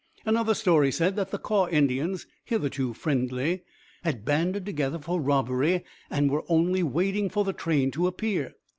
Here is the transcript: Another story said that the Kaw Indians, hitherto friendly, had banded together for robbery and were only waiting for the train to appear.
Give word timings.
Another 0.25 0.55
story 0.55 0.91
said 0.91 1.15
that 1.17 1.29
the 1.29 1.37
Kaw 1.37 1.67
Indians, 1.69 2.25
hitherto 2.43 2.91
friendly, 2.91 3.61
had 4.03 4.25
banded 4.25 4.65
together 4.65 4.97
for 4.97 5.21
robbery 5.21 5.83
and 6.09 6.31
were 6.31 6.43
only 6.49 6.81
waiting 6.81 7.29
for 7.29 7.43
the 7.43 7.53
train 7.53 7.91
to 7.91 8.07
appear. 8.07 8.55